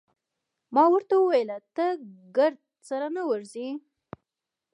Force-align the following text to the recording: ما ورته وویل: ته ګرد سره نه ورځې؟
ما 0.73 0.83
ورته 0.93 1.13
وویل: 1.17 1.49
ته 1.75 1.85
ګرد 2.37 2.59
سره 2.89 3.07
نه 3.15 3.23
ورځې؟ 3.29 3.67